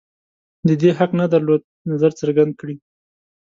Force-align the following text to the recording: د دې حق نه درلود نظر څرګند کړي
د 0.67 0.69
دې 0.81 0.89
حق 0.97 1.11
نه 1.19 1.25
درلود 1.33 1.61
نظر 1.91 2.11
څرګند 2.19 2.51
کړي 2.59 2.75